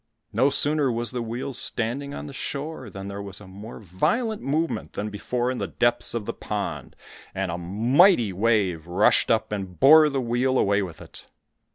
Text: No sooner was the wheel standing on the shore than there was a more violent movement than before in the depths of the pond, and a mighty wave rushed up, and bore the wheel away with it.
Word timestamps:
No 0.33 0.49
sooner 0.49 0.91
was 0.91 1.11
the 1.11 1.21
wheel 1.21 1.53
standing 1.53 2.11
on 2.11 2.25
the 2.25 2.33
shore 2.33 2.89
than 2.89 3.07
there 3.07 3.21
was 3.21 3.39
a 3.39 3.45
more 3.45 3.79
violent 3.79 4.41
movement 4.41 4.93
than 4.93 5.11
before 5.11 5.51
in 5.51 5.59
the 5.59 5.67
depths 5.67 6.15
of 6.15 6.25
the 6.25 6.33
pond, 6.33 6.95
and 7.35 7.51
a 7.51 7.57
mighty 7.59 8.33
wave 8.33 8.87
rushed 8.87 9.29
up, 9.29 9.51
and 9.51 9.79
bore 9.79 10.09
the 10.09 10.19
wheel 10.19 10.57
away 10.57 10.81
with 10.81 11.03
it. 11.03 11.27